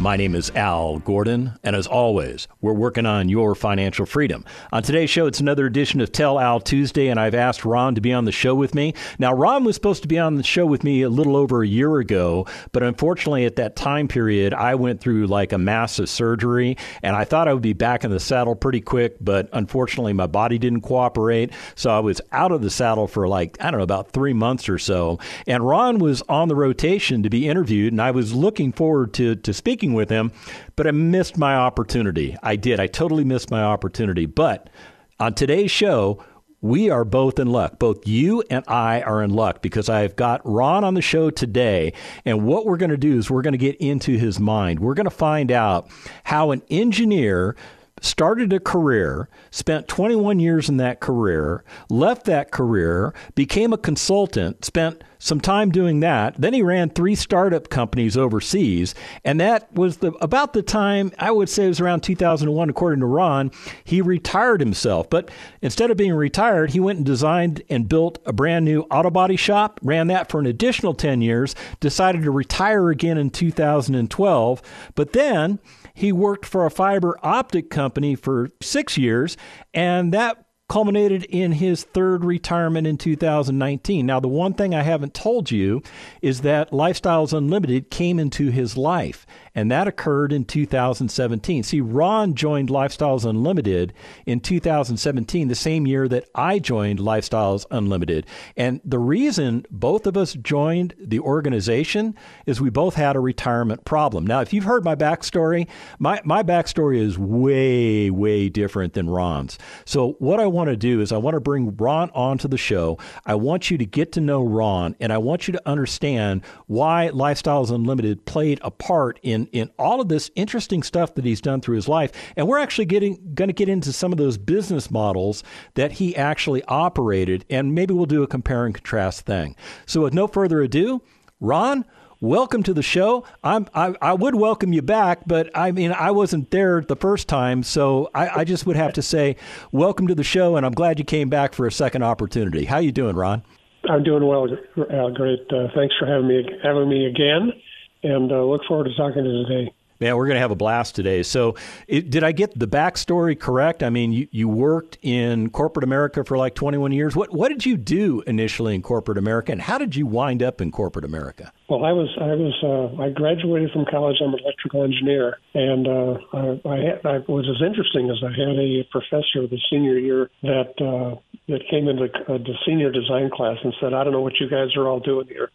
[0.00, 4.46] My name is Al Gordon, and as always, we're working on your financial freedom.
[4.72, 8.00] On today's show, it's another edition of Tell Al Tuesday, and I've asked Ron to
[8.00, 8.94] be on the show with me.
[9.18, 11.68] Now, Ron was supposed to be on the show with me a little over a
[11.68, 16.78] year ago, but unfortunately, at that time period, I went through like a massive surgery,
[17.02, 20.26] and I thought I would be back in the saddle pretty quick, but unfortunately, my
[20.26, 23.84] body didn't cooperate, so I was out of the saddle for like, I don't know,
[23.84, 25.18] about three months or so.
[25.46, 29.36] And Ron was on the rotation to be interviewed, and I was looking forward to,
[29.36, 30.32] to speaking with him,
[30.76, 32.36] but I missed my opportunity.
[32.42, 32.80] I did.
[32.80, 34.26] I totally missed my opportunity.
[34.26, 34.70] But
[35.18, 36.24] on today's show,
[36.62, 37.78] we are both in luck.
[37.78, 41.94] Both you and I are in luck because I've got Ron on the show today.
[42.24, 44.80] And what we're going to do is we're going to get into his mind.
[44.80, 45.90] We're going to find out
[46.24, 47.56] how an engineer
[48.00, 54.64] started a career, spent 21 years in that career, left that career, became a consultant,
[54.64, 56.34] spent some time doing that.
[56.40, 61.30] Then he ran three startup companies overseas, and that was the about the time I
[61.30, 63.50] would say it was around 2001 according to Ron,
[63.84, 65.08] he retired himself.
[65.10, 69.10] But instead of being retired, he went and designed and built a brand new auto
[69.10, 74.62] body shop, ran that for an additional 10 years, decided to retire again in 2012,
[74.94, 75.58] but then
[75.94, 79.36] he worked for a fiber optic company for six years,
[79.74, 84.06] and that culminated in his third retirement in 2019.
[84.06, 85.82] Now, the one thing I haven't told you
[86.22, 91.62] is that Lifestyles Unlimited came into his life and that occurred in 2017.
[91.62, 93.92] See, Ron joined Lifestyles Unlimited
[94.26, 98.26] in 2017, the same year that I joined Lifestyles Unlimited.
[98.56, 102.14] And the reason both of us joined the organization
[102.46, 104.26] is we both had a retirement problem.
[104.26, 105.66] Now, if you've heard my backstory,
[105.98, 109.58] my, my backstory is way, way different than Ron's.
[109.84, 112.98] So, what I want to do is I want to bring Ron onto the show.
[113.26, 117.10] I want you to get to know Ron, and I want you to understand why
[117.12, 121.40] Lifestyles Unlimited played a part in in in all of this interesting stuff that he's
[121.40, 122.12] done through his life.
[122.36, 125.42] And we're actually getting going to get into some of those business models
[125.74, 129.56] that he actually operated, and maybe we'll do a compare and contrast thing.
[129.86, 131.02] So, with no further ado,
[131.40, 131.84] Ron.
[132.22, 133.24] Welcome to the show.
[133.42, 137.28] I'm, I, I would welcome you back, but I mean, I wasn't there the first
[137.28, 139.36] time, so I, I just would have to say,
[139.72, 142.66] welcome to the show, and I'm glad you came back for a second opportunity.
[142.66, 143.42] How you doing, Ron?
[143.88, 144.46] I'm doing well,
[144.92, 145.14] Al.
[145.14, 145.40] Great.
[145.50, 147.54] Uh, thanks for having me having me again
[148.02, 149.74] and uh, look forward to talking to you today.
[150.00, 151.22] Man, we're going to have a blast today.
[151.22, 151.56] So,
[151.86, 153.82] it, did I get the backstory correct?
[153.82, 157.14] I mean, you, you worked in corporate America for like 21 years.
[157.14, 160.62] What what did you do initially in corporate America, and how did you wind up
[160.62, 161.52] in corporate America?
[161.68, 164.16] Well, I was I was uh, I graduated from college.
[164.24, 168.30] I'm an electrical engineer, and uh, I, I, had, I was as interesting as I
[168.30, 173.28] had a professor the senior year that uh, that came into uh, the senior design
[173.28, 175.50] class and said, "I don't know what you guys are all doing here."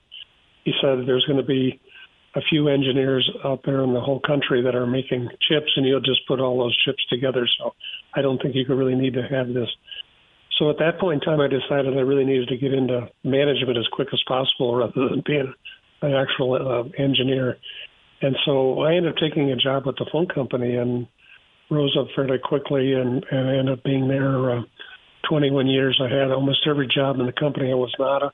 [0.66, 1.82] He said, "There's going to be
[2.35, 6.01] a few engineers out there in the whole country that are making chips, and you'll
[6.01, 7.47] just put all those chips together.
[7.57, 7.73] So
[8.13, 9.69] I don't think you could really need to have this.
[10.57, 13.78] So at that point in time, I decided I really needed to get into management
[13.78, 15.53] as quick as possible rather than being
[16.01, 17.57] an actual uh, engineer.
[18.22, 21.07] And so I ended up taking a job with the phone company and
[21.69, 24.62] rose up fairly quickly and, and ended up being there uh,
[25.29, 26.00] 21 years.
[26.02, 27.72] I had almost every job in the company.
[27.72, 28.31] I was not a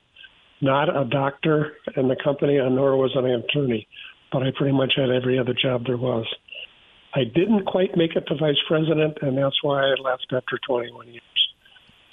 [0.62, 3.88] not a doctor in the company, nor was I an attorney,
[4.32, 6.26] but I pretty much had every other job there was.
[7.14, 11.08] I didn't quite make it to vice president, and that's why I left after 21
[11.08, 11.22] years.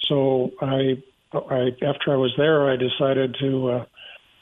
[0.07, 1.01] So I,
[1.33, 3.85] I after I was there, I decided to, uh,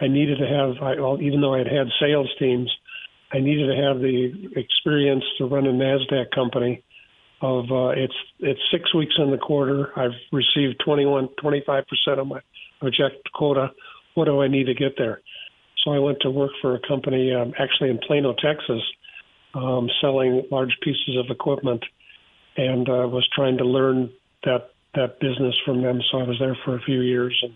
[0.02, 2.72] I needed to have, I, well, even though I had had sales teams,
[3.32, 6.84] I needed to have the experience to run a Nasdaq company.
[7.40, 9.92] Of uh, it's it's six weeks in the quarter.
[9.96, 12.40] I've received 21, 25 percent of my
[12.80, 13.70] project quota
[14.18, 15.22] what do I need to get there?
[15.84, 18.82] So I went to work for a company um, actually in Plano, Texas,
[19.54, 21.84] um, selling large pieces of equipment,
[22.58, 24.10] and uh, was trying to learn
[24.44, 26.02] that that business from them.
[26.12, 27.54] So I was there for a few years and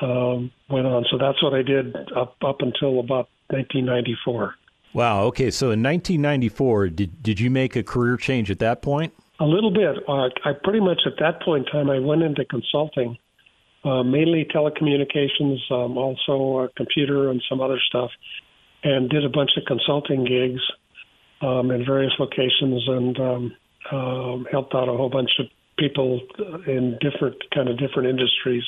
[0.00, 1.04] um, went on.
[1.10, 4.54] So that's what I did up up until about 1994.
[4.92, 5.22] Wow.
[5.24, 5.50] Okay.
[5.50, 9.14] So in 1994, did did you make a career change at that point?
[9.38, 9.96] A little bit.
[10.08, 13.16] Uh, I pretty much at that point in time I went into consulting
[13.86, 18.10] uh, mainly telecommunications, um, also uh, computer and some other stuff,
[18.82, 20.64] and did a bunch of consulting gigs.
[21.40, 23.56] um, in various locations and um,
[23.92, 25.46] um, helped out a whole bunch of
[25.78, 26.20] people
[26.66, 28.64] in different kind of different industries.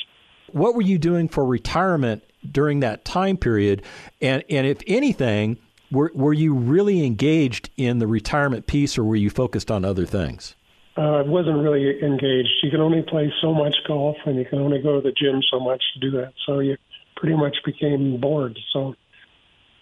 [0.51, 3.83] What were you doing for retirement during that time period?
[4.21, 5.57] And and if anything,
[5.91, 10.05] were were you really engaged in the retirement piece, or were you focused on other
[10.05, 10.55] things?
[10.99, 12.49] Uh, I wasn't really engaged.
[12.61, 15.41] You can only play so much golf, and you can only go to the gym
[15.49, 16.33] so much to do that.
[16.45, 16.75] So you
[17.15, 18.59] pretty much became bored.
[18.73, 18.95] So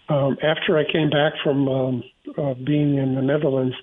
[0.09, 2.03] um, after I came back from um,
[2.37, 3.75] uh, being in the Netherlands,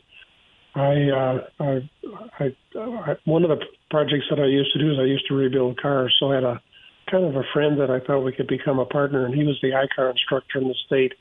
[0.77, 1.91] I, uh, I,
[2.39, 5.35] I, I, one of the projects that I used to do is I used to
[5.35, 6.15] rebuild cars.
[6.21, 6.63] So I had a
[7.11, 9.59] kind of a friend that I thought we could become a partner, and he was
[9.61, 11.15] the I-CAR instructor in the state.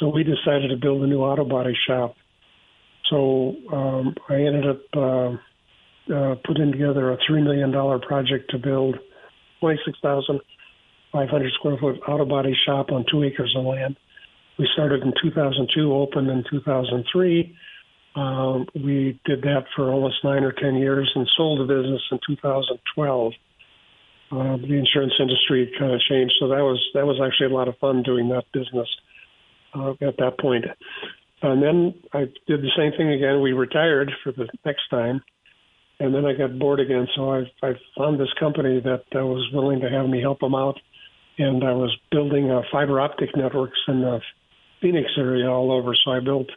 [0.00, 2.16] So we decided to build a new auto body shop.
[3.10, 5.36] So um, I ended up uh,
[6.12, 8.96] uh, putting together a three million dollar project to build
[9.60, 13.96] 26,500 square foot auto body shop on two acres of land.
[14.58, 17.56] We started in 2002, opened in 2003.
[18.16, 22.18] Um, we did that for almost nine or ten years and sold the business in
[22.26, 23.32] 2012.
[24.32, 27.68] Uh, the insurance industry kind of changed, so that was that was actually a lot
[27.68, 28.88] of fun doing that business
[29.74, 30.64] uh, at that point.
[31.42, 33.42] And then I did the same thing again.
[33.42, 35.20] We retired for the next time,
[36.00, 37.06] and then I got bored again.
[37.14, 40.54] So I, I found this company that uh, was willing to have me help them
[40.54, 40.78] out,
[41.38, 44.20] and I was building uh, fiber optic networks in the
[44.80, 45.94] Phoenix area all over.
[46.04, 46.48] So I built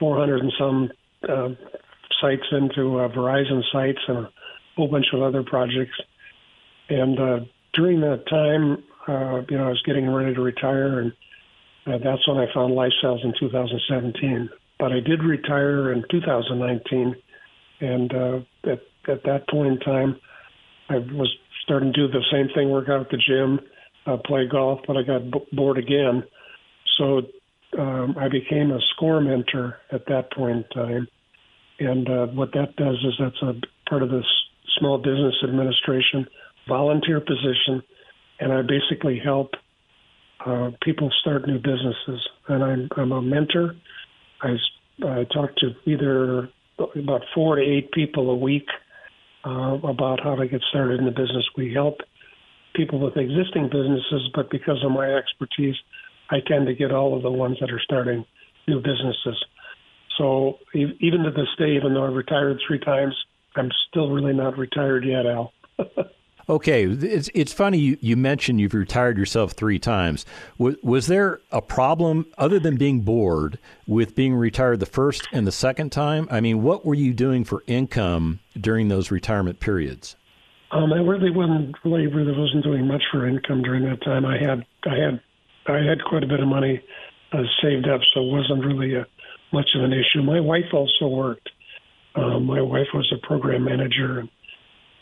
[0.00, 0.90] 400 and some
[1.28, 1.48] uh,
[2.20, 4.30] sites into uh, Verizon sites and a
[4.76, 5.98] whole bunch of other projects.
[6.88, 7.38] And uh,
[7.74, 11.12] during that time, uh, you know, I was getting ready to retire, and
[11.86, 14.48] uh, that's when I found Lifestyles in 2017.
[14.78, 17.16] But I did retire in 2019,
[17.80, 20.16] and uh, at at that point in time,
[20.88, 21.30] I was
[21.62, 23.60] starting to do the same thing, work out at the gym,
[24.06, 26.24] uh, play golf, but I got b- bored again.
[26.98, 27.22] So
[27.78, 31.08] um, I became a SCORE mentor at that point in time.
[31.78, 33.54] And uh, what that does is that's a
[33.88, 34.26] part of this
[34.78, 36.26] small business administration
[36.68, 37.82] volunteer position,
[38.38, 39.52] and I basically help
[40.44, 42.26] uh, people start new businesses.
[42.48, 43.76] And I'm, I'm a mentor.
[44.42, 44.56] I,
[45.32, 46.50] talk to either
[46.94, 48.66] about four to eight people a week
[49.46, 51.48] uh, about how to get started in the business.
[51.56, 51.98] We help
[52.74, 55.76] people with existing businesses, but because of my expertise,
[56.30, 58.24] I tend to get all of the ones that are starting
[58.68, 59.42] new businesses.
[60.18, 63.14] So even to this day, even though I've retired three times,
[63.56, 65.52] I'm still really not retired yet, Al.
[66.50, 70.26] okay, it's it's funny you, you mentioned you've retired yourself three times.
[70.58, 75.46] Was, was there a problem other than being bored with being retired the first and
[75.46, 76.28] the second time?
[76.30, 80.16] I mean, what were you doing for income during those retirement periods?
[80.72, 84.26] Um, I really wasn't really really wasn't doing much for income during that time.
[84.26, 85.20] I had I had
[85.66, 86.82] I had quite a bit of money
[87.32, 89.06] uh, saved up, so it wasn't really a,
[89.52, 90.22] much of an issue.
[90.22, 91.48] My wife also worked.
[92.16, 94.28] Um, my wife was a program manager, and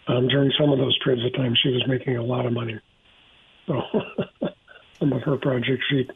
[0.08, 2.81] um, during some of those periods of time, she was making a lot of money.
[3.66, 3.82] So
[4.99, 6.08] some of her projects, she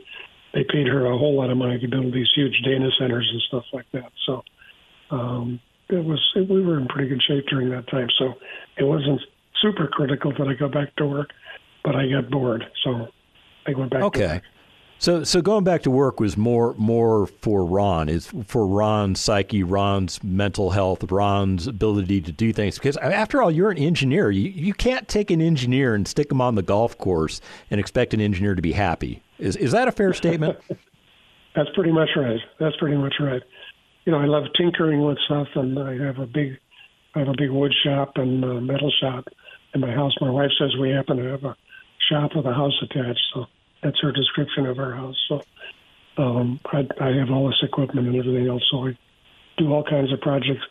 [0.55, 3.41] they paid her a whole lot of money to build these huge data centers and
[3.49, 4.13] stuff like that.
[4.27, 4.43] So
[5.11, 8.09] um, it was it, we were in pretty good shape during that time.
[8.19, 8.35] So
[8.77, 9.21] it wasn't
[9.61, 11.31] super critical that I go back to work,
[11.85, 12.65] but I got bored.
[12.85, 13.09] So
[13.67, 14.03] I went back.
[14.03, 14.41] Okay.
[15.03, 18.09] So, so going back to work was more more for Ron.
[18.09, 22.79] Is for Ron's psyche, Ron's mental health, Ron's ability to do things.
[22.79, 24.31] Because after all, you're an engineer.
[24.31, 28.15] You you can't take an engineer and stick him on the golf course and expect
[28.15, 29.25] an engineer to be happy.
[29.41, 30.61] Is is that a fair statement?
[31.57, 32.39] That's pretty much right.
[32.61, 33.43] That's pretty much right.
[34.05, 36.59] You know, I love tinkering with stuff, and I have a big,
[37.17, 39.25] I have a big wood shop and a metal shop
[39.75, 40.15] in my house.
[40.21, 41.57] My wife says we happen to have a
[42.09, 43.21] shop with a house attached.
[43.35, 43.47] So
[43.83, 45.17] that's her description of our house.
[45.29, 45.43] So
[46.19, 48.63] um, I, I have all this equipment and everything else.
[48.71, 48.99] So I
[49.59, 50.63] do all kinds of projects.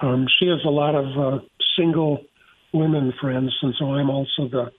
[0.00, 1.38] Um, she has a lot of uh,
[1.76, 2.24] single
[2.72, 4.72] women friends, and so I'm also the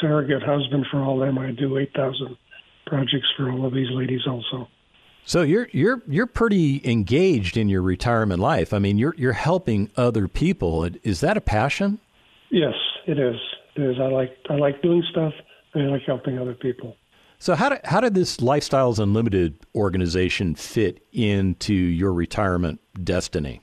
[0.00, 1.38] surrogate husband for all them.
[1.38, 2.36] I do 8,000
[2.86, 4.68] projects for all of these ladies also.
[5.26, 8.74] So you're you're you're pretty engaged in your retirement life.
[8.74, 10.86] I mean, you're you're helping other people.
[11.02, 11.98] Is that a passion?
[12.50, 12.74] Yes,
[13.06, 13.36] it is
[13.76, 15.32] is I like I like doing stuff
[15.72, 16.96] and I like helping other people.
[17.44, 23.60] So how did how did this Lifestyles Unlimited organization fit into your retirement destiny?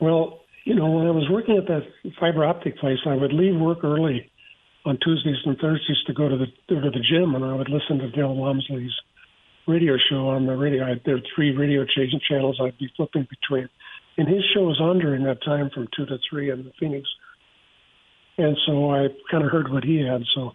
[0.00, 1.82] Well, you know, when I was working at that
[2.20, 4.30] fiber optic place, I would leave work early
[4.84, 7.98] on Tuesdays and Thursdays to go to the to the gym, and I would listen
[7.98, 8.94] to Del Walmsley's
[9.66, 10.84] radio show on the radio.
[10.84, 11.84] I, there are three radio
[12.28, 13.68] channels I'd be flipping between,
[14.18, 17.08] and his show was on during that time from two to three in the Phoenix
[18.40, 20.22] and so I kind of heard what he had.
[20.34, 20.52] So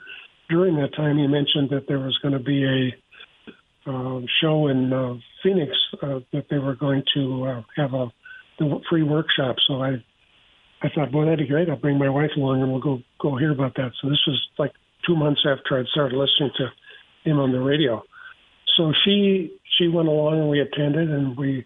[0.50, 4.92] during that time, he mentioned that there was going to be a uh, show in
[4.92, 5.72] uh, Phoenix
[6.02, 8.12] uh, that they were going to uh, have a
[8.58, 9.58] the free workshop.
[9.68, 10.04] So I
[10.82, 11.70] I thought, boy, that'd be great.
[11.70, 13.92] I'll bring my wife along and we'll go go hear about that.
[14.02, 14.72] So this was like
[15.06, 16.72] two months after I'd started listening to
[17.30, 18.04] him on the radio.
[18.76, 21.66] So she she went along and we attended and we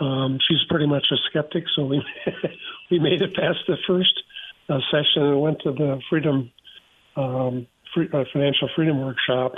[0.00, 2.02] um, she's pretty much a skeptic, so we
[2.90, 4.22] we made it past the first
[4.68, 6.50] uh, session and went to the Freedom
[7.16, 9.52] um, free, uh, Financial Freedom Workshop,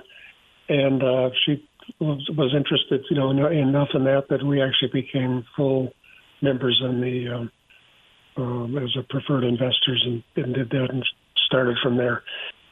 [0.68, 1.66] and uh, she
[1.98, 5.92] was, was interested, you know, enough in that that we actually became full
[6.42, 7.50] members in the um,
[8.36, 11.04] um, as a preferred investors and, and did that and
[11.46, 12.22] started from there.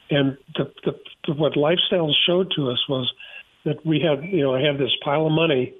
[0.09, 0.91] And the, the,
[1.27, 3.11] the, what lifestyles showed to us was
[3.65, 5.73] that we had, you know, I had this pile of money,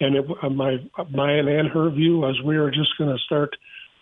[0.00, 0.78] and it, uh, my
[1.10, 3.56] mine and her view was we were just going to start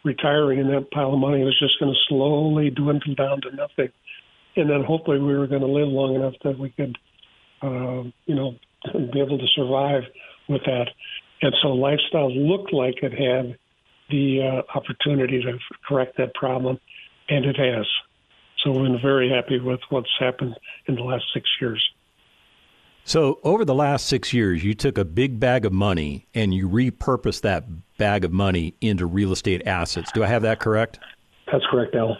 [0.04, 3.90] retiring, and that pile of money was just going to slowly dwindle down to nothing,
[4.56, 6.96] and then hopefully we were going to live long enough that we could,
[7.62, 8.54] uh, you know,
[9.12, 10.02] be able to survive
[10.48, 10.88] with that.
[11.42, 13.56] And so lifestyles looked like it had
[14.10, 16.78] the uh, opportunity to correct that problem,
[17.28, 17.86] and it has.
[18.58, 20.54] So we've been very happy with what's happened
[20.86, 21.84] in the last six years.
[23.06, 26.66] So, over the last six years, you took a big bag of money and you
[26.66, 27.66] repurposed that
[27.98, 30.10] bag of money into real estate assets.
[30.12, 30.98] Do I have that correct?
[31.52, 32.16] That's correct, Al.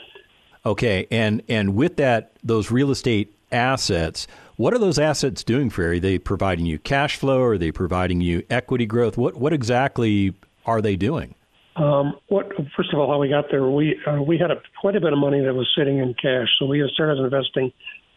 [0.67, 5.83] Okay, and and with that, those real estate assets, what are those assets doing for
[5.83, 5.99] you?
[5.99, 7.43] Are they providing you cash flow?
[7.43, 9.19] Are they providing you equity growth?
[9.19, 11.35] What what exactly are they doing?
[11.77, 13.69] Um, what first of all, how we got there?
[13.69, 16.49] We uh, we had a, quite a bit of money that was sitting in cash,
[16.59, 17.73] so we started investing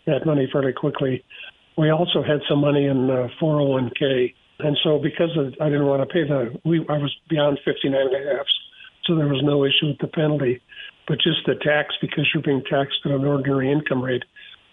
[0.05, 1.23] that money fairly quickly.
[1.77, 6.07] We also had some money in uh, 401k, and so because of, I didn't want
[6.07, 8.45] to pay the, we I was beyond 59 and a half,
[9.05, 10.61] so there was no issue with the penalty,
[11.07, 14.23] but just the tax because you're being taxed at an ordinary income rate.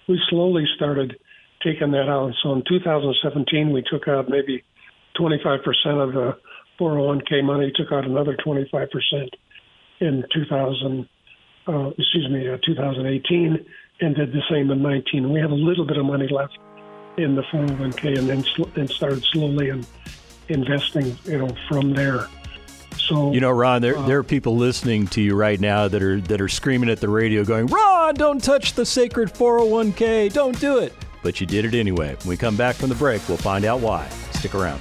[0.08, 1.16] We slowly started
[1.62, 2.32] taking that out.
[2.42, 4.64] So in 2017, we took out maybe
[5.18, 5.60] 25%
[6.02, 6.36] of the
[6.78, 9.28] 401k money, took out another 25%
[10.00, 11.08] in 2000,
[11.68, 13.64] uh, excuse me, uh, 2018,
[14.00, 15.32] and did the same in 19.
[15.32, 16.58] We have a little bit of money left
[17.16, 19.86] in the 401k, and then sl- and started slowly in,
[20.48, 22.26] investing, you know, from there.
[23.06, 26.02] So you know, Ron, there uh, there are people listening to you right now that
[26.02, 30.58] are that are screaming at the radio, going, "Ron, don't touch the sacred 401k, don't
[30.60, 30.92] do it."
[31.22, 32.16] But you did it anyway.
[32.22, 34.08] When we come back from the break, we'll find out why.
[34.32, 34.80] Stick around.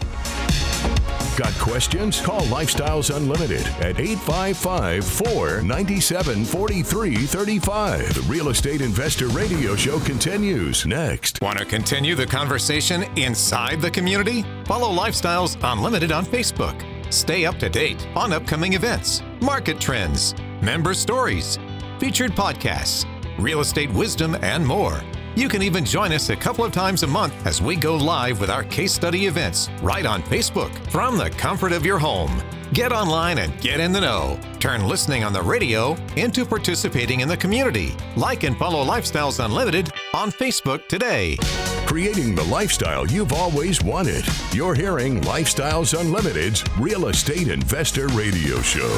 [1.35, 2.21] Got questions?
[2.21, 8.13] Call Lifestyles Unlimited at 855 497 4335.
[8.13, 11.41] The Real Estate Investor Radio Show continues next.
[11.41, 14.45] Want to continue the conversation inside the community?
[14.65, 16.92] Follow Lifestyles Unlimited on Facebook.
[17.13, 21.59] Stay up to date on upcoming events, market trends, member stories,
[21.99, 23.05] featured podcasts,
[23.37, 24.99] real estate wisdom, and more.
[25.35, 28.39] You can even join us a couple of times a month as we go live
[28.39, 32.41] with our case study events right on Facebook from the comfort of your home.
[32.73, 34.39] Get online and get in the know.
[34.59, 37.95] Turn listening on the radio into participating in the community.
[38.15, 41.37] Like and follow Lifestyles Unlimited on Facebook today.
[41.85, 44.25] Creating the lifestyle you've always wanted.
[44.51, 48.89] You're hearing Lifestyles Unlimited's Real Estate Investor Radio Show.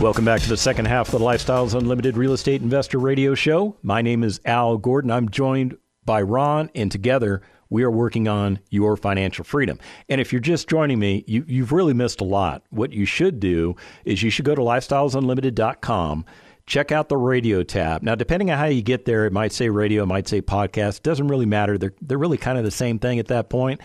[0.00, 3.76] Welcome back to the second half of the Lifestyles Unlimited Real Estate Investor Radio Show.
[3.82, 5.10] My name is Al Gordon.
[5.10, 9.78] I'm joined by Ron, and together we are working on your financial freedom.
[10.08, 12.62] And if you're just joining me, you, you've really missed a lot.
[12.70, 16.24] What you should do is you should go to lifestylesunlimited.com
[16.66, 18.02] check out the radio tab.
[18.02, 20.98] Now, depending on how you get there, it might say radio, it might say podcast.
[20.98, 21.78] It doesn't really matter.
[21.78, 23.80] They're, they're really kind of the same thing at that point.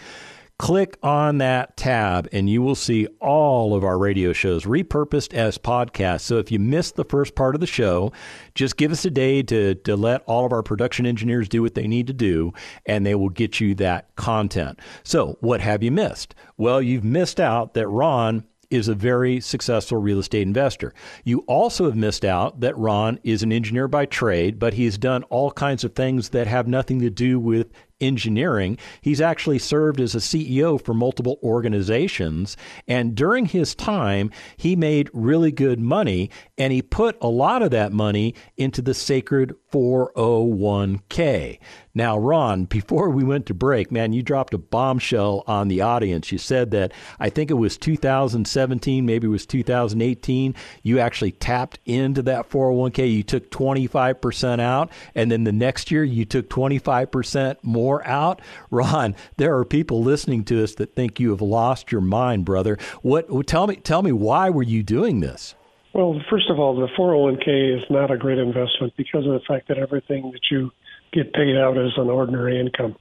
[0.57, 5.57] Click on that tab and you will see all of our radio shows repurposed as
[5.57, 6.21] podcasts.
[6.21, 8.11] So if you missed the first part of the show,
[8.53, 11.73] just give us a day to, to let all of our production engineers do what
[11.73, 12.53] they need to do,
[12.85, 14.79] and they will get you that content.
[15.03, 16.35] So, what have you missed?
[16.57, 20.93] Well, you've missed out that Ron is a very successful real estate investor.
[21.23, 25.23] You also have missed out that Ron is an engineer by trade, but he's done
[25.23, 28.77] all kinds of things that have nothing to do with engineering.
[29.01, 32.57] He's actually served as a CEO for multiple organizations.
[32.87, 37.71] And during his time, he made really good money and he put a lot of
[37.71, 41.59] that money into the sacred 401k.
[41.93, 46.31] Now, Ron, before we went to break, man, you dropped a bombshell on the audience.
[46.31, 51.79] You said that I think it was 2017, maybe it was 2018, you actually tapped
[51.85, 53.11] into that 401k.
[53.11, 58.41] You took 25% out, and then the next year you took 25% more out.
[58.69, 62.77] Ron, there are people listening to us that think you have lost your mind, brother.
[63.01, 65.55] What tell me tell me why were you doing this?
[65.93, 69.67] Well, first of all, the 401k is not a great investment because of the fact
[69.67, 70.71] that everything that you
[71.13, 72.95] get paid out as an ordinary income.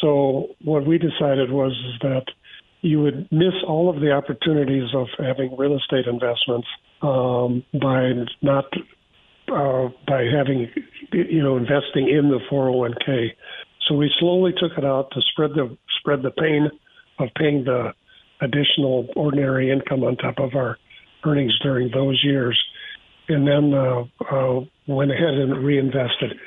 [0.00, 1.72] So what we decided was
[2.02, 2.24] that
[2.82, 6.68] you would miss all of the opportunities of having real estate investments
[7.00, 8.66] um, by not
[9.52, 10.70] uh, by having
[11.12, 13.30] you know investing in the 401k.
[13.86, 16.70] So we slowly took it out to spread the spread the pain
[17.18, 17.94] of paying the
[18.40, 20.78] additional ordinary income on top of our
[21.24, 22.62] earnings during those years,
[23.28, 26.38] and then uh, uh, went ahead and reinvested.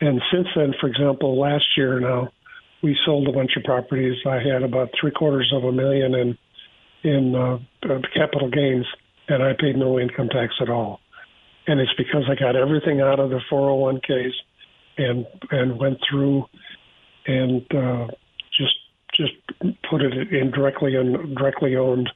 [0.00, 2.28] And since then, for example, last year now,
[2.82, 4.16] we sold a bunch of properties.
[4.26, 6.38] I had about three quarters of a million in
[7.02, 7.58] in uh,
[8.14, 8.86] capital gains,
[9.28, 11.00] and I paid no income tax at all.
[11.66, 14.32] And it's because I got everything out of the 401ks
[14.98, 16.44] and and went through
[17.26, 18.06] and uh,
[18.56, 18.74] just
[19.14, 19.32] just
[19.90, 22.10] put it in directly in directly owned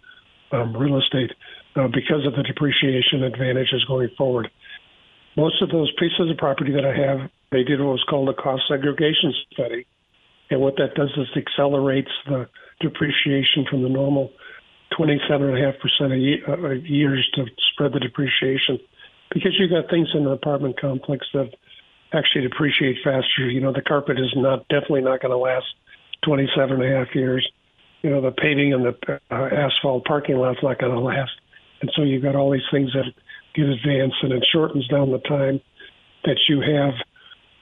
[0.53, 1.33] um, real estate
[1.77, 4.51] uh, because of the depreciation advantages going forward.
[5.37, 8.35] Most of those pieces of property that I have, they did what was called a
[8.35, 9.87] cost segregation study,
[10.51, 12.49] and what that does is accelerates the
[12.81, 14.33] depreciation from the normal
[14.99, 18.79] 27.5% a year, uh, years to spread the depreciation.
[19.33, 21.55] Because you've got things in the apartment complex that
[22.13, 23.49] actually depreciate faster.
[23.49, 25.67] You know, the carpet is not definitely not going to last
[26.25, 27.47] 27 and a half years.
[28.03, 31.33] You know, the paving and the uh, asphalt parking lot's not going to last.
[31.81, 33.05] And so you've got all these things that
[33.55, 35.61] get advanced and it shortens down the time
[36.25, 36.95] that you have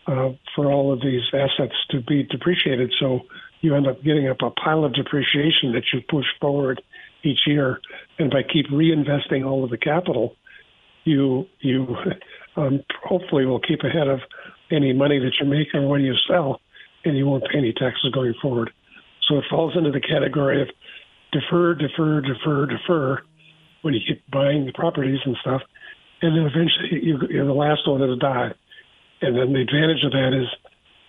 [0.08, 2.92] uh, for all of these assets to be depreciated.
[2.98, 3.20] So
[3.60, 6.80] you end up getting up a pile of depreciation that you push forward
[7.24, 7.80] each year,
[8.18, 10.34] and by keep reinvesting all of the capital,
[11.04, 11.96] you you
[12.56, 14.20] um, hopefully will keep ahead of
[14.70, 16.60] any money that you make or when you sell,
[17.04, 18.70] and you won't pay any taxes going forward.
[19.28, 20.68] So it falls into the category of
[21.32, 23.22] defer, defer, defer, defer
[23.82, 25.60] when you keep buying the properties and stuff,
[26.22, 28.52] and then eventually you, you're the last one to die.
[29.20, 30.48] And then the advantage of that is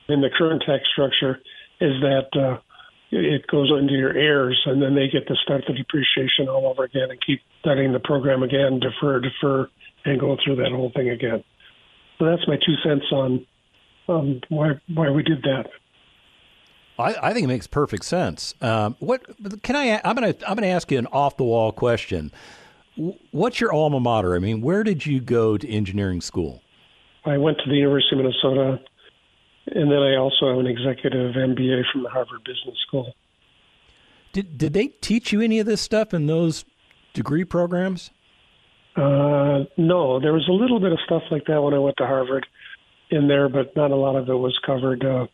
[0.08, 1.40] in the current tax structure
[1.80, 2.60] is that uh,
[3.12, 6.84] it goes into your heirs, and then they get to start the depreciation all over
[6.84, 9.70] again and keep starting the program again, defer, defer,
[10.06, 11.44] and go through that whole thing again.
[12.18, 13.46] So that's my two cents on
[14.08, 15.68] um, why why we did that.
[16.98, 18.54] I, I think it makes perfect sense.
[18.62, 19.24] Um, what
[19.64, 20.02] can I?
[20.04, 22.32] I'm gonna I'm gonna ask you an off the wall question.
[23.32, 24.36] What's your alma mater?
[24.36, 26.62] I mean, where did you go to engineering school?
[27.30, 28.80] I went to the University of Minnesota,
[29.68, 33.14] and then I also have an executive MBA from the Harvard Business School.
[34.32, 36.66] Did did they teach you any of this stuff in those
[37.14, 38.12] degree programs?
[38.96, 42.06] Uh, no, there was a little bit of stuff like that when I went to
[42.06, 42.46] Harvard
[43.10, 45.04] in there, but not a lot of it was covered.
[45.04, 45.28] Uh,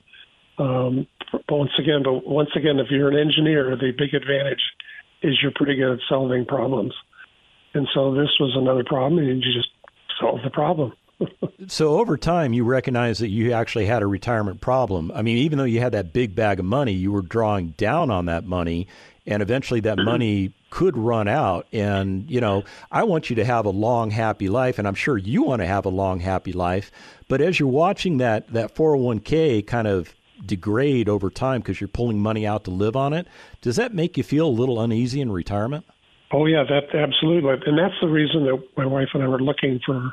[0.58, 1.08] um,
[1.49, 4.62] once again, but once again, if you're an engineer, the big advantage
[5.21, 6.93] is you're pretty good at solving problems.
[7.73, 9.69] And so this was another problem, and you just
[10.19, 10.93] solve the problem.
[11.67, 15.12] So over time, you recognize that you actually had a retirement problem.
[15.13, 18.12] I mean, even though you had that big bag of money, you were drawing down
[18.12, 18.88] on that money,
[19.25, 20.06] and eventually that mm-hmm.
[20.06, 21.67] money could run out.
[21.71, 25.17] And, you know, I want you to have a long, happy life, and I'm sure
[25.17, 26.91] you want to have a long, happy life.
[27.28, 30.13] But as you're watching that, that 401k kind of
[30.45, 33.28] degrade over time because you're pulling money out to live on it,
[33.62, 35.86] does that make you feel a little uneasy in retirement?
[36.32, 37.49] Oh, yeah, that absolutely.
[37.65, 40.12] And that's the reason that my wife and I were looking for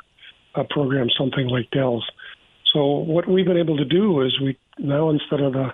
[0.55, 2.05] a program, something like Del's.
[2.73, 5.73] So what we've been able to do is we now instead of the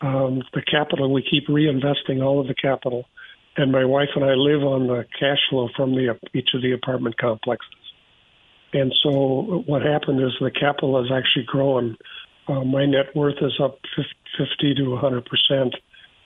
[0.00, 3.04] um, the capital, we keep reinvesting all of the capital
[3.58, 6.72] and my wife and I live on the cash flow from the each of the
[6.72, 7.68] apartment complexes.
[8.72, 11.96] And so what happened is the capital has actually grown.
[12.46, 13.78] Uh, my net worth is up
[14.38, 15.74] 50 to 100 percent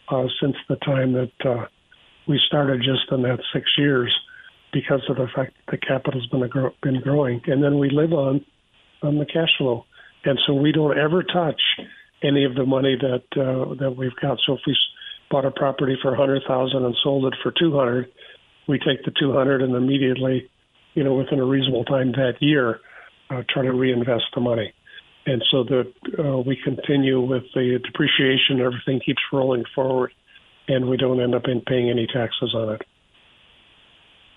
[0.08, 1.66] uh, since the time that uh,
[2.28, 4.14] we started, just in that six years,
[4.72, 7.40] because of the fact that the capital's been gro- been growing.
[7.46, 8.44] And then we live on
[9.02, 9.84] on the cash flow,
[10.24, 11.60] and so we don't ever touch
[12.22, 14.38] any of the money that uh, that we've got.
[14.46, 14.76] So if we
[15.30, 18.12] bought a property for a hundred thousand and sold it for two hundred,
[18.68, 20.48] we take the two hundred and immediately,
[20.94, 22.80] you know, within a reasonable time that year,
[23.30, 24.72] uh, try to reinvest the money.
[25.24, 30.12] And so that uh, we continue with the depreciation, everything keeps rolling forward,
[30.66, 32.82] and we don't end up in paying any taxes on it.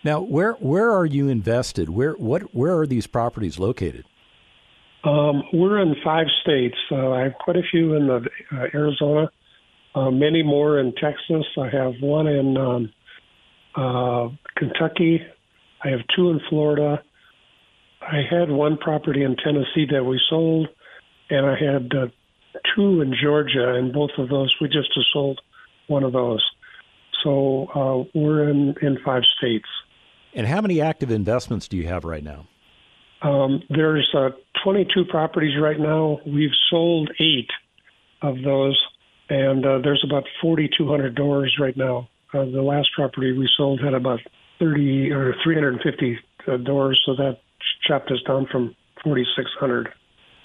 [0.06, 1.90] Now, where where are you invested?
[1.90, 4.06] Where what where are these properties located?
[5.04, 6.78] Um, we're in five states.
[6.92, 9.32] Uh, I have quite a few in the, uh, Arizona,
[9.96, 11.46] uh, many more in Texas.
[11.58, 12.94] I have one in um,
[13.76, 15.22] uh, Kentucky.
[15.84, 17.02] I have two in Florida.
[18.02, 20.68] I had one property in Tennessee that we sold,
[21.32, 22.08] and I had uh,
[22.76, 25.42] two in Georgia, and both of those we just sold
[25.88, 26.44] one of those.
[27.24, 29.68] So uh, we're in, in five states.
[30.36, 32.48] And how many active investments do you have right now?
[33.22, 34.30] Um, there's uh,
[34.64, 36.20] 22 properties right now.
[36.28, 37.50] We've sold eight
[38.22, 38.80] of those
[39.30, 43.94] and uh, there's about 4,200 doors right now uh, the last property we sold had
[43.94, 44.20] about
[44.60, 47.40] 30 or 350 uh, doors, so that
[47.88, 49.90] chopped us down from 4,600.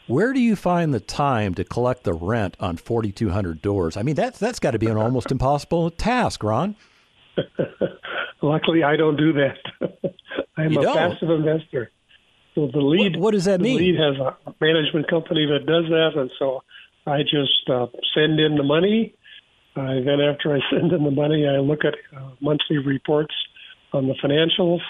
[0.06, 3.96] Where do you find the time to collect the rent on 4,200 doors?
[3.96, 6.76] I mean, that's that's got to be an almost impossible task, Ron.
[8.42, 9.58] Luckily, I don't do that.
[10.56, 10.96] I'm you a don't?
[10.96, 11.90] passive investor.
[12.54, 13.16] So the lead.
[13.16, 13.78] What, what does that the mean?
[13.78, 16.62] lead has a management company that does that, and so
[17.06, 19.14] I just uh, send in the money.
[19.76, 23.34] Uh, then after I send in the money, I look at uh, monthly reports
[23.92, 24.80] on the financials,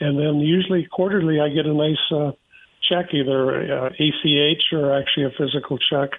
[0.00, 2.32] and then usually quarterly I get a nice uh,
[2.88, 6.10] check, either uh, ACH or actually a physical check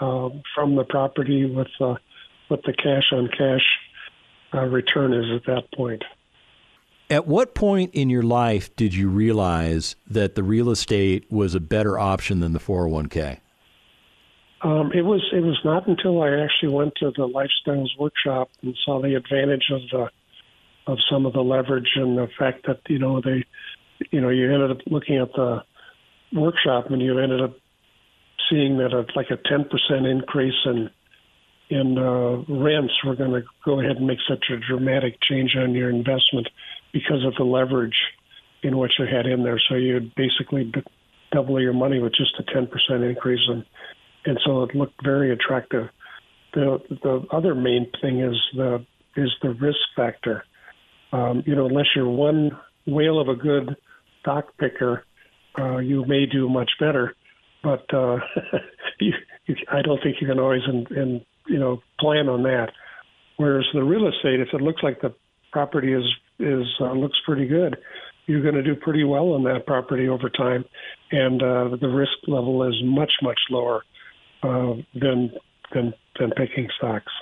[0.00, 1.94] uh, from the property with uh,
[2.48, 3.64] what the cash on cash
[4.54, 6.02] uh, return is at that point.
[7.12, 11.60] At what point in your life did you realize that the real estate was a
[11.60, 13.38] better option than the 401k?
[14.62, 18.74] Um, it was it was not until I actually went to the lifestyles workshop and
[18.82, 20.08] saw the advantage of the
[20.90, 23.44] of some of the leverage and the fact that you know they
[24.10, 25.62] you know you ended up looking at the
[26.32, 27.58] workshop and you ended up
[28.48, 30.88] seeing that a, like a ten percent increase in
[31.72, 35.74] in uh, rents were going to go ahead and make such a dramatic change on
[35.74, 36.48] your investment
[36.92, 37.96] because of the leverage
[38.62, 39.60] in what you had in there.
[39.68, 40.70] So you'd basically
[41.32, 43.64] double your money with just a ten percent increase in
[44.24, 45.88] and so it looked very attractive.
[46.54, 48.84] The the other main thing is the
[49.16, 50.44] is the risk factor.
[51.12, 52.52] Um, you know, unless you're one
[52.86, 53.76] whale of a good
[54.20, 55.04] stock picker,
[55.58, 57.14] uh, you may do much better.
[57.62, 58.18] But uh,
[59.00, 59.12] you,
[59.46, 62.72] you, I don't think you can always in, in, you know plan on that.
[63.36, 65.14] Whereas the real estate, if it looks like the
[65.52, 66.04] property is
[66.38, 67.76] is uh, looks pretty good,
[68.26, 70.64] you're going to do pretty well on that property over time,
[71.10, 73.82] and uh, the risk level is much much lower
[74.42, 75.32] uh, than
[75.72, 77.12] than than picking stocks.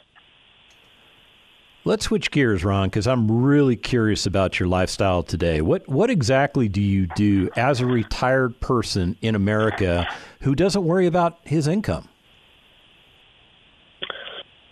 [1.83, 5.63] Let's switch gears, Ron, because I'm really curious about your lifestyle today.
[5.63, 10.07] What what exactly do you do as a retired person in America
[10.43, 12.09] who doesn't worry about his income?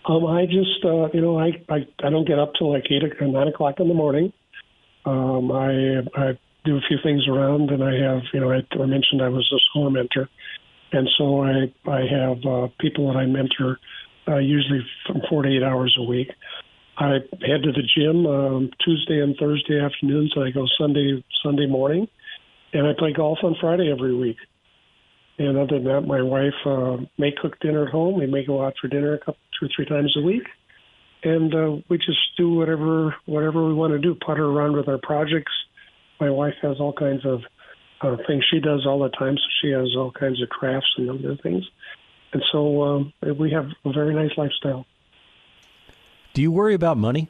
[0.09, 3.03] Um, I just uh, you know I, I I don't get up till like eight
[3.03, 4.33] or nine o'clock in the morning.
[5.05, 8.85] Um, I I do a few things around, and I have you know I, I
[8.87, 10.27] mentioned I was a SCORE mentor,
[10.93, 13.77] and so I I have uh, people that I mentor
[14.27, 16.29] uh, usually from four to eight hours a week.
[16.97, 21.67] I head to the gym um, Tuesday and Thursday afternoons, and I go Sunday Sunday
[21.67, 22.07] morning,
[22.73, 24.37] and I play golf on Friday every week.
[25.39, 28.19] And other than that, my wife uh, may cook dinner at home.
[28.19, 30.43] We may go out for dinner a couple, two or three times a week,
[31.23, 34.15] and uh, we just do whatever whatever we want to do.
[34.15, 35.53] Putter around with our projects.
[36.19, 37.39] My wife has all kinds of
[38.01, 39.37] uh, things she does all the time.
[39.37, 41.63] So she has all kinds of crafts and other things,
[42.33, 44.85] and so um, we have a very nice lifestyle.
[46.33, 47.29] Do you worry about money?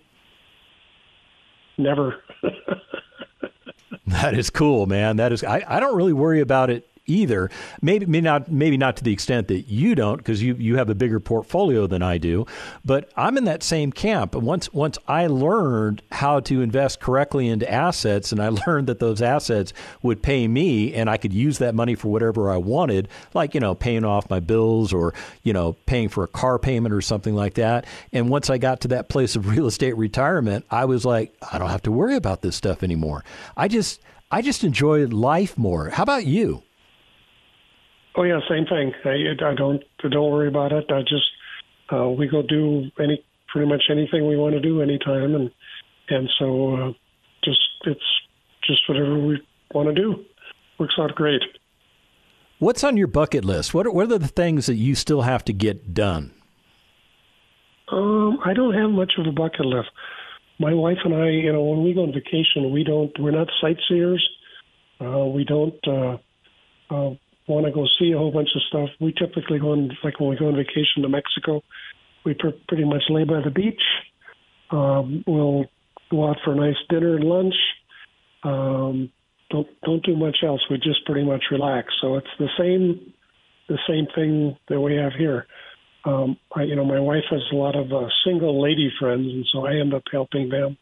[1.77, 2.23] Never.
[4.09, 5.17] That is cool, man.
[5.17, 7.49] That is I, I don't really worry about it either.
[7.81, 10.89] Maybe, maybe not maybe not to the extent that you don't because you you have
[10.89, 12.45] a bigger portfolio than I do.
[12.85, 14.35] But I'm in that same camp.
[14.35, 19.21] Once once I learned how to invest correctly into assets, and I learned that those
[19.21, 23.53] assets would pay me, and I could use that money for whatever I wanted, like
[23.53, 27.01] you know paying off my bills or you know paying for a car payment or
[27.01, 27.85] something like that.
[28.13, 31.57] And once I got to that place of real estate retirement, I was like, I
[31.57, 33.23] don't have to worry about this stuff anymore.
[33.57, 35.89] I just I just enjoy life more.
[35.89, 36.61] How about you?
[38.19, 38.91] Oh yeah, same thing.
[39.05, 40.91] I, I don't don't worry about it.
[40.91, 41.29] I just
[41.89, 45.49] uh, we go do any pretty much anything we want to do anytime, and
[46.09, 46.91] and so uh,
[47.45, 48.03] just it's
[48.67, 49.41] just whatever we
[49.73, 50.25] want to do.
[50.77, 51.41] Works out great.
[52.57, 53.73] What's on your bucket list?
[53.73, 56.33] What are, what are the things that you still have to get done?
[57.89, 59.91] Um, I don't have much of a bucket list.
[60.59, 63.17] My wife and I, you know, when we go on vacation, we don't.
[63.17, 64.27] We're not sightseers.
[64.99, 66.17] Uh, we don't uh,
[66.89, 67.15] uh,
[67.49, 68.89] want to go see a whole bunch of stuff.
[68.99, 71.61] We typically go on, like when we go on vacation to Mexico,
[72.25, 73.81] we pr- pretty much lay by the beach.
[74.71, 75.65] Um, we'll
[76.11, 77.55] go out for a nice dinner and lunch.
[78.43, 79.11] Um,
[79.49, 80.61] don't don't do much else.
[80.69, 81.93] We just pretty much relax.
[82.01, 83.13] So it's the same
[83.67, 85.47] the same thing that we have here.
[86.05, 89.45] Um, I, you know, my wife has a lot of uh, single lady friends, and
[89.51, 90.77] so I end up helping them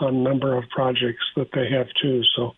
[0.00, 2.22] on a number of projects that they have too.
[2.36, 2.52] So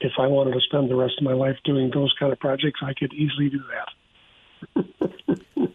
[0.00, 2.80] if I wanted to spend the rest of my life doing those kind of projects,
[2.82, 3.60] I could easily do
[4.76, 5.70] that.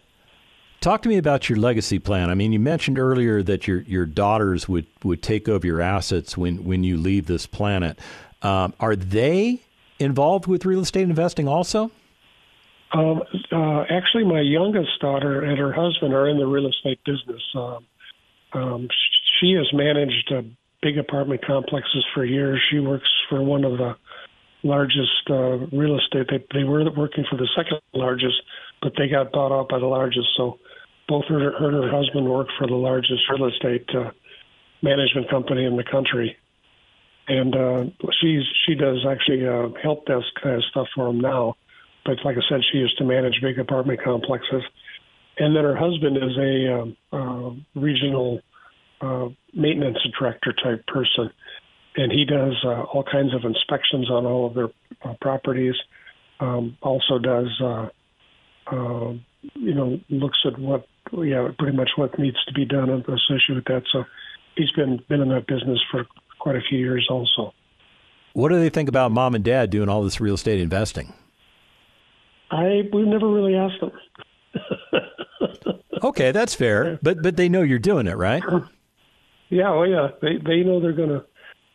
[0.80, 2.30] Talk to me about your legacy plan.
[2.30, 6.36] I mean, you mentioned earlier that your your daughters would, would take over your assets
[6.36, 7.98] when, when you leave this planet.
[8.42, 9.62] Um, are they
[9.98, 11.90] involved with real estate investing also?
[12.92, 17.42] Um, uh, actually, my youngest daughter and her husband are in the real estate business.
[17.54, 17.86] Um,
[18.52, 18.88] um,
[19.40, 20.42] she has managed uh,
[20.82, 22.60] big apartment complexes for years.
[22.70, 23.96] She works for one of the
[24.62, 26.26] largest uh, real estate.
[26.30, 28.40] They they were working for the second largest,
[28.82, 30.28] but they got bought out by the largest.
[30.36, 30.58] So
[31.08, 34.10] both her, her and her husband work for the largest real estate uh,
[34.82, 36.36] management company in the country.
[37.28, 37.84] And uh,
[38.20, 41.56] she's she does actually uh, help desk kind of stuff for them now.
[42.04, 44.62] But like I said, she used to manage big apartment complexes.
[45.38, 48.40] And then her husband is a um, uh, regional
[49.00, 51.30] uh, maintenance director type person,
[51.96, 54.68] and he does uh, all kinds of inspections on all of their
[55.04, 55.74] uh, properties.
[56.38, 57.88] Um, also does, uh,
[58.66, 59.12] uh,
[59.54, 63.64] you know, looks at what, yeah, pretty much what needs to be done associated with
[63.66, 63.82] that.
[63.90, 64.04] So
[64.56, 66.06] he's been been in that business for
[66.38, 67.54] quite a few years, also.
[68.34, 71.14] What do they think about mom and dad doing all this real estate investing?
[72.50, 73.92] I we've never really asked them.
[76.02, 78.42] okay, that's fair, but but they know you're doing it, right?
[79.48, 80.08] Yeah, oh yeah.
[80.20, 81.24] They they know they're gonna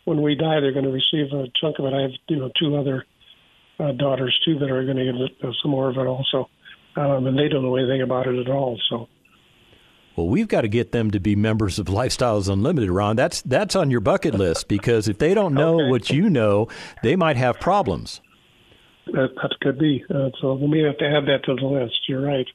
[0.05, 1.93] when we die they're gonna receive a chunk of it.
[1.93, 3.05] I have you know two other
[3.79, 6.49] uh, daughters too that are gonna get uh, some more of it also,
[6.95, 8.79] um, and they don't know anything about it at all.
[8.89, 9.07] So.
[10.17, 13.15] Well, we've got to get them to be members of Lifestyles Unlimited, Ron.
[13.15, 15.89] That's that's on your bucket list because if they don't know okay.
[15.89, 16.67] what you know,
[17.01, 18.19] they might have problems.
[19.07, 20.03] That, that could be.
[20.13, 21.95] Uh, so we may have to add that to the list.
[22.07, 22.45] You're right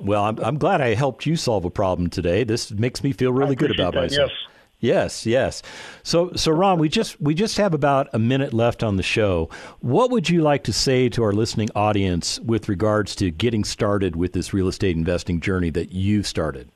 [0.00, 2.44] well, I'm, I'm glad I helped you solve a problem today.
[2.44, 4.30] This makes me feel really good about that, myself.
[4.30, 4.52] Yes.
[4.78, 5.62] Yes, yes.
[6.02, 9.48] So, so Ron, we just we just have about a minute left on the show.
[9.80, 14.16] What would you like to say to our listening audience with regards to getting started
[14.16, 16.70] with this real estate investing journey that you've started?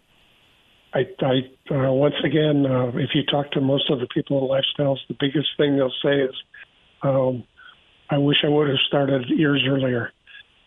[0.94, 4.48] I, I uh, once again, uh, if you talk to most of the people in
[4.48, 6.34] lifestyles, the biggest thing they'll say is,
[7.02, 7.44] um,
[8.08, 10.12] "I wish I would have started years earlier."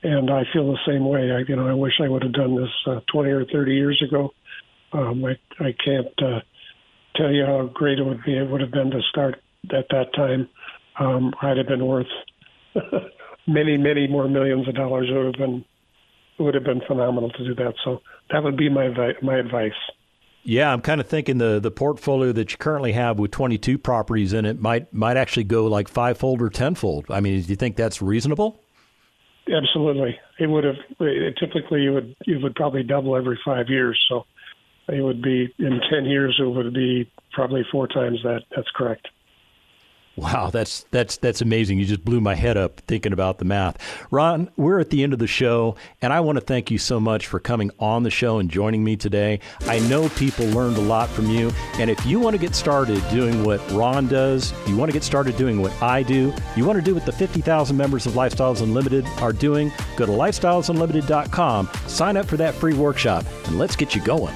[0.03, 1.31] and I feel the same way.
[1.31, 4.03] I, you know, I wish I would have done this uh, 20 or 30 years
[4.05, 4.33] ago.
[4.91, 6.41] Um, I, I can't uh,
[7.15, 8.37] tell you how great it would be.
[8.37, 10.49] It would have been to start at that time.
[10.99, 12.07] Um, I'd have been worth
[13.47, 15.09] many, many more millions of dollars.
[15.09, 15.65] It would have been,
[16.37, 17.73] it would have been phenomenal to do that.
[17.83, 18.89] So that would be my
[19.21, 19.71] my advice.
[20.43, 24.33] Yeah, I'm kind of thinking the the portfolio that you currently have with 22 properties
[24.33, 27.05] in it might might actually go like fivefold or tenfold.
[27.09, 28.59] I mean, do you think that's reasonable?
[29.51, 30.75] Absolutely, it would have.
[31.37, 34.01] Typically, you would you would probably double every five years.
[34.09, 34.25] So
[34.87, 36.39] it would be in ten years.
[36.39, 38.41] It would be probably four times that.
[38.55, 39.07] That's correct.
[40.15, 41.79] Wow, that's that's that's amazing.
[41.79, 43.77] You just blew my head up thinking about the math.
[44.11, 46.99] Ron, we're at the end of the show, and I want to thank you so
[46.99, 49.39] much for coming on the show and joining me today.
[49.61, 53.03] I know people learned a lot from you, and if you want to get started
[53.09, 56.77] doing what Ron does, you want to get started doing what I do, you want
[56.77, 62.17] to do what the 50,000 members of Lifestyles Unlimited are doing, go to lifestylesunlimited.com, sign
[62.17, 64.35] up for that free workshop, and let's get you going.